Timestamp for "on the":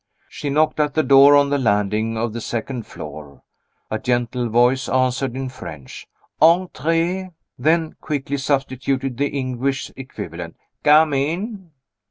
1.35-1.59